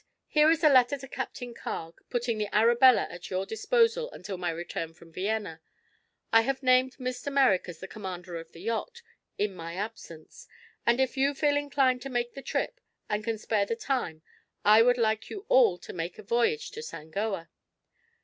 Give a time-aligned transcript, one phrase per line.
[0.27, 4.49] Here is a letter to Captain Carg, putting the Arabella at your disposal until my
[4.49, 5.61] return from Vienna.
[6.33, 7.31] I have named Mr.
[7.31, 9.03] Merrick as the commander of the yacht,
[9.37, 10.47] in my absence,
[10.87, 14.23] and if you feel inclined to make the trip and can spare the time
[14.65, 17.49] I would like you all to make a voyage to Sangoa."